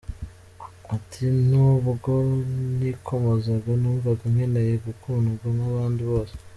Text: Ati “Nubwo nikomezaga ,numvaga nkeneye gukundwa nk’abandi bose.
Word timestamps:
Ati 0.95 1.23
“Nubwo 1.49 2.11
nikomezaga 2.77 3.71
,numvaga 3.81 4.23
nkeneye 4.33 4.73
gukundwa 4.85 5.45
nk’abandi 5.55 6.01
bose. 6.11 6.33